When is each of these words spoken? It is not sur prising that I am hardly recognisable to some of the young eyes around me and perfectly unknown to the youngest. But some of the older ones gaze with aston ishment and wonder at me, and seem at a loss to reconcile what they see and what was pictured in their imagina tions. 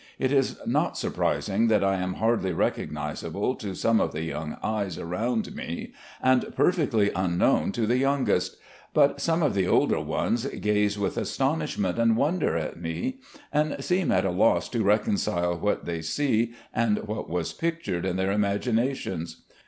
It 0.17 0.31
is 0.31 0.57
not 0.65 0.97
sur 0.97 1.11
prising 1.11 1.67
that 1.67 1.83
I 1.83 1.97
am 1.97 2.15
hardly 2.15 2.53
recognisable 2.53 3.53
to 3.57 3.75
some 3.75 4.01
of 4.01 4.13
the 4.13 4.23
young 4.23 4.57
eyes 4.63 4.97
around 4.97 5.55
me 5.55 5.93
and 6.23 6.55
perfectly 6.55 7.11
unknown 7.15 7.71
to 7.73 7.85
the 7.85 7.97
youngest. 7.99 8.57
But 8.95 9.21
some 9.21 9.43
of 9.43 9.53
the 9.53 9.67
older 9.67 9.99
ones 9.99 10.45
gaze 10.47 10.97
with 10.97 11.19
aston 11.19 11.59
ishment 11.59 11.99
and 11.99 12.17
wonder 12.17 12.57
at 12.57 12.81
me, 12.81 13.19
and 13.53 13.75
seem 13.83 14.11
at 14.11 14.25
a 14.25 14.31
loss 14.31 14.69
to 14.69 14.81
reconcile 14.81 15.55
what 15.59 15.85
they 15.85 16.01
see 16.01 16.53
and 16.73 17.07
what 17.07 17.29
was 17.29 17.53
pictured 17.53 18.03
in 18.03 18.15
their 18.15 18.31
imagina 18.33 18.95
tions. 18.95 19.43